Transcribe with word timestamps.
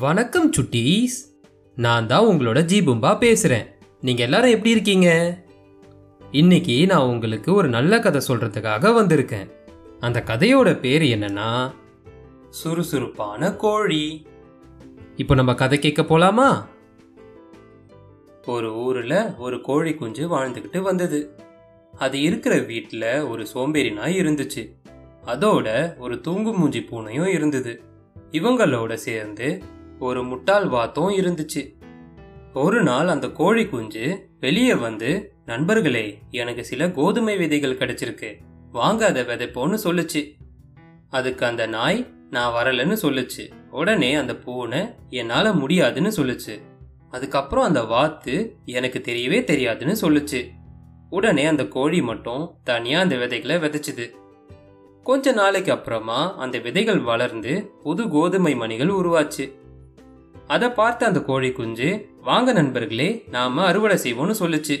வணக்கம் 0.00 0.52
சுட்டீஸ். 0.52 1.14
நான் 1.76 2.06
தான் 2.06 2.26
உங்களோட 2.26 2.58
ஜீபும்பா 2.72 3.18
பேசுகிறேன் 3.18 3.66
நீங்கள் 4.00 4.24
எல்லாரும் 4.24 4.50
எப்படி 4.50 4.70
இருக்கீங்க? 4.70 5.08
இன்னைக்கு 6.30 6.86
நான் 6.86 7.08
உங்களுக்கு 7.08 7.54
ஒரு 7.54 7.68
நல்ல 7.68 7.98
கதை 7.98 8.20
சொல்கிறதுக்காக 8.28 8.92
வந்திருக்கேன். 8.98 9.50
அந்த 10.00 10.22
கதையோட 10.26 10.80
பேர் 10.80 11.02
என்னன்னா 11.02 11.74
சுறுசுறுப்பான 12.48 13.52
கோழி. 13.52 14.26
இப்போ 15.16 15.34
நம்ம 15.34 15.54
கதை 15.54 15.78
கேட்க 15.78 16.02
போலாமா? 16.02 16.66
ஒரு 18.46 18.74
ஊரில் 18.74 19.36
ஒரு 19.38 19.60
கோழி 19.60 19.94
குஞ்சு 19.94 20.38
வாழ்ந்துக்கிட்டு 20.38 20.82
வந்தது. 20.82 21.38
அது 21.98 22.20
இருக்கிற 22.20 22.58
வீட்டில் 22.58 23.22
ஒரு 23.22 23.46
சோம்பேறி 23.46 23.90
நாய் 23.90 24.20
இருந்துச்சு. 24.20 24.74
அதோட 25.26 25.98
ஒரு 25.98 26.20
தூங்கு 26.20 26.52
மூஞ்சி 26.52 26.80
பூனையும் 26.80 27.32
இருந்தது. 27.32 27.82
இவங்களோட 28.32 28.94
சேர்ந்து 28.94 29.78
ஒரு 30.00 30.24
முட்டாள் 30.24 30.66
வாத்தும் 30.66 31.10
இருந்துச்சு. 31.10 31.74
ஒரு 32.54 32.82
நாள் 32.82 33.08
அந்த 33.08 33.28
கோழி 33.28 33.66
குஞ்சு 33.66 34.28
வெளியே 34.40 34.74
வந்து 34.74 35.32
நண்பர்களே 35.44 36.18
எனக்கு 36.30 36.64
சில 36.64 36.90
கோதுமை 36.90 37.36
விதைகள் 37.36 37.76
கிடைச்சிருக்கு. 37.76 38.34
வாங்க 38.72 39.06
அதை 39.06 39.22
விதைப்போன்னு 39.22 39.78
சொல்லுச்சு. 39.84 40.32
அதுக்கு 41.10 41.46
அந்த 41.46 41.66
நாய் 41.66 42.14
நான் 42.30 42.64
வரலன்னு 42.64 42.96
சொல்லுச்சு. 43.02 43.50
உடனே 43.70 44.14
அந்த 44.14 44.36
பூனை 44.36 44.86
என்னால 45.08 45.52
முடியாதுன்னு 45.52 46.08
சொல்லுச்சு. 46.08 46.60
அதுக்கப்புறம் 47.10 47.64
அந்த 47.64 47.84
வாத்து 47.84 48.56
எனக்கு 48.64 48.98
தெரியவே 48.98 49.40
தெரியாதுன்னு 49.44 49.96
சொல்லுச்சு. 50.00 50.48
உடனே 51.10 51.44
அந்த 51.44 51.66
கோழி 51.66 52.02
மட்டும் 52.02 52.54
தனியா 52.64 53.00
அந்த 53.00 53.16
விதைகளை 53.16 53.56
விதைச்சுது. 53.56 54.10
கொஞ்ச 55.02 55.32
நாளைக்கு 55.32 55.72
அப்புறமா 55.72 56.36
அந்த 56.36 56.58
விதைகள் 56.58 57.00
வளர்ந்து 57.00 57.70
புது 57.82 58.08
கோதுமை 58.08 58.54
மணிகள் 58.54 58.88
உருவாச்சு. 58.88 59.58
அதை 60.50 60.68
பார்த்த 60.70 61.06
அந்த 61.06 61.20
கோழி 61.20 61.52
குஞ்சு 61.52 62.08
வாங்க 62.22 62.52
நண்பர்களே 62.52 63.24
நாம 63.30 63.64
அறுவடை 63.64 63.96
செய்வோம்னு 63.96 64.34
சொல்லுச்சு. 64.40 64.76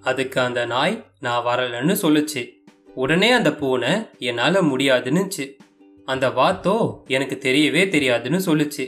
அதுக்கு 0.00 0.40
அந்த 0.40 0.66
நாய் 0.66 1.04
நான் 1.20 1.44
வரலன்னு 1.46 1.96
சொல்லுச்சு. 2.02 2.50
உடனே 2.94 3.30
அந்த 3.30 3.54
பூனை 3.54 4.08
என்னால 4.18 4.62
முடியாதுன்னுச்சு. 4.62 5.56
அந்த 6.04 6.28
வாத்தோ 6.28 7.02
எனக்கு 7.06 7.38
தெரியவே 7.42 7.82
தெரியாதுன்னு 7.88 8.40
சொல்லுச்சு. 8.46 8.84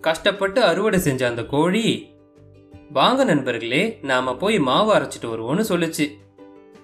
கஷ்டப்பட்டு 0.00 0.62
அறுவடை 0.64 0.98
செஞ்ச 0.98 1.28
அந்த 1.28 1.44
கோழி 1.44 2.10
வாங்க 2.92 3.24
நண்பர்களே 3.24 3.98
நாம 4.02 4.36
போய் 4.36 4.58
மாவு 4.58 4.94
அரைச்சிட்டு 4.94 5.26
வருவோம்னு 5.26 5.64
சொல்லுச்சு. 5.68 6.10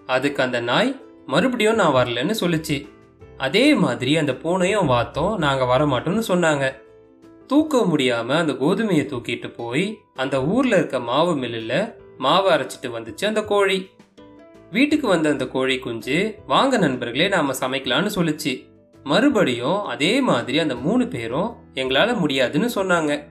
அதுக்கு 0.06 0.42
அந்த 0.42 0.60
நாய் 0.60 1.00
மறுபடியும் 1.26 1.74
நான் 1.74 1.94
வரலன்னு 1.94 2.34
சொல்லுச்சு. 2.40 2.88
அதே 3.36 3.74
மாதிரி 3.74 4.16
அந்த 4.16 4.32
பூனையும் 4.32 4.88
வாத்தோம் 4.88 5.36
நாங்க 5.36 5.64
வரமாட்டோம்னு 5.64 6.22
சொன்னாங்க. 6.28 6.86
தூக்க 7.48 7.78
முடியாம 7.78 8.28
அந்த 8.28 8.52
கோதுமையை 8.52 9.04
தூக்கிட்டு 9.04 9.54
போய் 9.54 9.98
அந்த 10.14 10.44
ஊர்ல 10.44 10.76
இருக்க 10.76 11.00
மாவு 11.00 11.36
மில்லுல 11.36 11.94
மாவு 12.18 12.50
அரைச்சிட்டு 12.50 12.88
வந்துச்சு 12.88 13.24
அந்த 13.24 13.42
கோழி. 13.44 13.90
வீட்டுக்கு 14.72 15.06
வந்த 15.08 15.30
அந்த 15.30 15.46
கோழி 15.46 15.78
குஞ்சு 15.78 16.34
வாங்க 16.46 16.78
நண்பர்களே 16.78 17.28
நாம 17.28 17.52
சமைக்கலாம்னு 17.52 18.10
சொல்லுச்சு. 18.14 18.52
மறுபடியும் 19.04 19.84
அதே 19.84 20.20
மாதிரி 20.20 20.58
அந்த 20.58 20.76
மூணு 20.76 21.08
பேரும் 21.08 21.54
எங்களால 21.74 22.18
முடியாதுன்னு 22.18 22.70
சொன்னாங்க. 22.74 23.22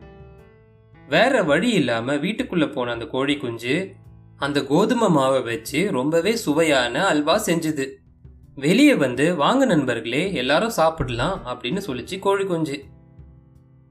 வேற 1.10 1.44
வழி 1.44 1.70
இல்லாம 1.70 2.16
வீட்டுக்குள்ள 2.16 2.72
போன 2.72 2.92
அந்த 2.92 3.06
கோழி 3.06 3.38
குஞ்சு 3.38 3.92
அந்த 4.38 4.66
கோதுமை 4.66 5.08
மாவை 5.08 5.44
வச்சு 5.44 5.92
ரொம்பவே 5.92 6.36
சுவையான 6.36 7.06
அல்வா 7.06 7.42
செஞ்சுது. 7.46 7.88
வெளியே 8.56 8.96
வந்து 8.96 9.36
வாங்க 9.36 9.66
நண்பர்களே 9.66 10.34
எல்லாரும் 10.34 10.78
சாப்பிடலாம் 10.82 11.42
அப்படின்னு 11.46 11.82
சொல்லிச்சு 11.88 12.20
கோழி 12.20 12.46
குஞ்சு. 12.46 12.84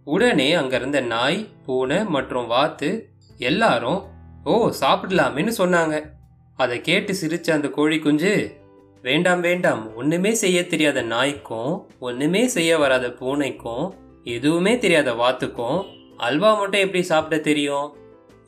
உடனே 0.06 0.52
அங்கிருந்த 0.52 1.00
நாய் 1.00 1.38
பூனை 1.66 2.04
மற்றும் 2.04 2.46
வாத்து 2.46 2.90
எல்லாரும் 3.38 4.00
ஓ 4.44 4.54
சாப்பிடலாமேன்னு 4.80 5.52
சொன்னாங்க. 5.58 5.96
அதை 6.56 6.80
கேட்டு 6.80 7.12
சிரிச்ச 7.20 7.50
அந்த 7.50 7.68
கோழி 7.68 7.98
குஞ்சு 7.98 8.34
வேண்டாம் 9.02 9.40
வேண்டாம் 9.40 9.94
ஒண்ணுமே 9.94 10.32
செய்ய 10.34 10.66
தெரியாத 10.66 11.02
நாய்க்கும் 11.02 11.72
ஒண்ணுமே 11.98 12.46
செய்ய 12.46 12.78
வராத 12.78 13.08
பூனைக்கும் 13.08 13.86
எதுவுமே 14.24 14.78
தெரியாத 14.78 15.12
வாத்துக்கும் 15.14 15.80
அல்வா 16.16 16.58
மட்டும் 16.58 16.80
எப்படி 16.80 17.02
சாப்பிட 17.02 17.38
தெரியும்? 17.40 17.88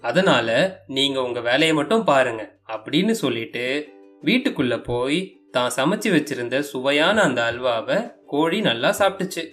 அதனால 0.01 0.49
நீங்க 0.87 1.23
உங்க 1.23 1.41
வேலையை 1.41 1.75
மட்டும் 1.75 2.05
பாருங்க 2.05 2.43
அப்படின்னு 2.75 3.11
சொல்லிட்டு 3.11 3.67
வீட்டுக்குள்ள 4.23 4.85
போய் 4.85 5.21
தான் 5.51 5.75
சமைச்சு 5.77 6.11
வச்சிருந்த 6.17 6.59
சுவையான 6.59 7.23
அந்த 7.23 7.43
அல்வாவை 7.53 7.99
கோழி 8.27 8.61
நல்லா 8.61 8.91
சாப்பிட்டுச்சு. 8.91 9.45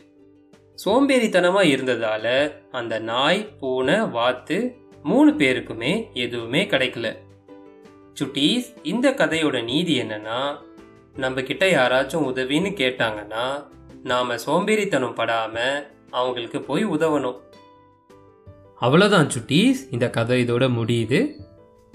சோம்பேறித்தனமாக 0.84 1.72
இருந்ததால 1.75 2.52
அந்த 2.72 3.00
நாய் 3.00 3.50
பூனை 3.59 4.00
வாத்து 4.00 4.75
மூணு 5.03 5.31
பேருக்குமே 5.31 6.13
எதுவுமே 6.13 6.66
கிடைக்கல. 6.66 7.16
சுட்டீஸ் 8.19 8.68
இந்த 8.84 9.12
கதையோட 9.12 9.63
நீதி 9.63 10.02
என்னன்னா 10.02 10.58
நம்ம 11.16 11.41
கிட்ட 11.41 11.66
யாராச்சும் 11.66 12.28
உதவின்னு 12.31 12.72
கேட்டாங்கன்னா 12.81 13.66
நாம 14.03 14.36
சோம்பேறித்தனம் 14.36 15.18
படாம 15.19 15.58
அவங்களுக்கு 16.09 16.62
போய் 16.62 16.86
உதவணும். 16.86 17.36
அவ்வளோதான் 18.81 19.30
சுட்டீஸ் 19.36 19.75
இந்த 19.92 20.09
கதை 20.09 20.46
இதோட 20.46 20.66
முடியுது. 20.80 21.31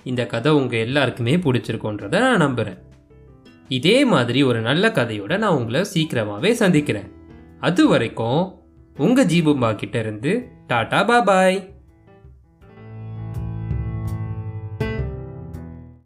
இந்த 0.04 0.26
கதை 0.26 0.52
உங்கள் 0.52 0.78
எல்லாருக்குமே 0.78 1.36
பிடிச்சிருக்கோன்றத 1.36 2.18
நான் 2.18 2.36
நம்புகிறேன் 2.36 2.78
இதே 3.68 4.04
மாதிரி 4.04 4.42
ஒரு 4.42 4.60
நல்ல 4.60 4.88
கதையோட 4.88 5.38
நான் 5.38 5.56
உங்களை 5.56 5.84
சீக்கிரமாகவே 5.84 6.52
சந்திக்கிறேன். 6.52 7.12
அது 7.60 7.88
வரைக்கும் 7.88 8.59
உங்கள் 9.04 9.26
ஜீபும்பா 9.26 9.68
கிட்ட 9.74 9.96
இருந்து 9.98 10.32
டாடா 10.66 10.98
பாபாய். 11.08 11.58